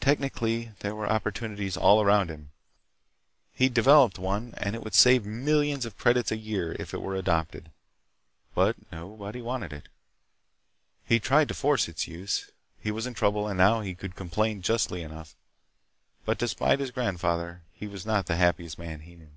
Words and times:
Technically 0.00 0.70
there 0.80 0.94
were 0.94 1.06
opportunities 1.06 1.76
all 1.76 2.00
around 2.00 2.30
him. 2.30 2.50
He'd 3.52 3.74
developed 3.74 4.18
one, 4.18 4.54
and 4.56 4.74
it 4.74 4.82
would 4.82 4.94
save 4.94 5.26
millions 5.26 5.84
of 5.84 5.98
credits 5.98 6.32
a 6.32 6.38
year 6.38 6.74
if 6.78 6.94
it 6.94 7.02
were 7.02 7.14
adopted. 7.14 7.70
But 8.54 8.76
nobody 8.90 9.42
wanted 9.42 9.74
it. 9.74 9.88
He'd 11.04 11.22
tried 11.24 11.48
to 11.48 11.52
force 11.54 11.88
its 11.88 12.08
use, 12.08 12.50
he 12.80 12.90
was 12.90 13.06
in 13.06 13.12
trouble, 13.12 13.46
and 13.48 13.58
now 13.58 13.82
he 13.82 13.94
could 13.94 14.16
complain 14.16 14.62
justly 14.62 15.02
enough, 15.02 15.36
but 16.24 16.38
despite 16.38 16.80
his 16.80 16.90
grandfather 16.90 17.60
he 17.70 17.86
was 17.86 18.06
not 18.06 18.24
the 18.24 18.36
happiest 18.36 18.78
man 18.78 19.00
he 19.00 19.14
knew. 19.14 19.32